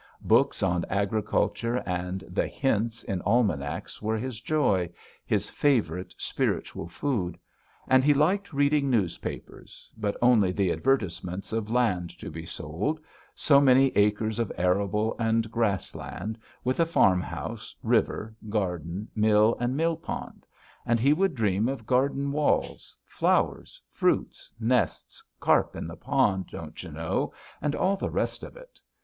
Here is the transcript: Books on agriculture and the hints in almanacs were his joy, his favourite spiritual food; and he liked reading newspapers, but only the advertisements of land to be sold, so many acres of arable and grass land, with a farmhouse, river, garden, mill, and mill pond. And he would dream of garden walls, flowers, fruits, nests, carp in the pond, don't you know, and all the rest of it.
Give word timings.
Books 0.25 0.63
on 0.63 0.83
agriculture 0.89 1.75
and 1.85 2.21
the 2.21 2.47
hints 2.47 3.03
in 3.03 3.21
almanacs 3.21 4.01
were 4.01 4.17
his 4.17 4.39
joy, 4.41 4.89
his 5.27 5.47
favourite 5.47 6.15
spiritual 6.17 6.87
food; 6.87 7.37
and 7.87 8.03
he 8.03 8.11
liked 8.15 8.51
reading 8.51 8.89
newspapers, 8.89 9.91
but 9.95 10.17
only 10.19 10.51
the 10.51 10.71
advertisements 10.71 11.53
of 11.53 11.69
land 11.69 12.09
to 12.17 12.31
be 12.31 12.47
sold, 12.47 12.99
so 13.35 13.61
many 13.61 13.89
acres 13.95 14.39
of 14.39 14.51
arable 14.57 15.15
and 15.19 15.51
grass 15.51 15.93
land, 15.93 16.35
with 16.63 16.79
a 16.79 16.85
farmhouse, 16.87 17.75
river, 17.83 18.33
garden, 18.49 19.07
mill, 19.15 19.55
and 19.59 19.77
mill 19.77 19.95
pond. 19.97 20.47
And 20.83 20.99
he 20.99 21.13
would 21.13 21.35
dream 21.35 21.69
of 21.69 21.85
garden 21.85 22.31
walls, 22.31 22.97
flowers, 23.05 23.79
fruits, 23.91 24.51
nests, 24.59 25.23
carp 25.39 25.75
in 25.75 25.85
the 25.85 25.95
pond, 25.95 26.47
don't 26.47 26.81
you 26.81 26.89
know, 26.89 27.33
and 27.61 27.75
all 27.75 27.95
the 27.97 28.09
rest 28.09 28.43
of 28.43 28.57
it. 28.57 28.79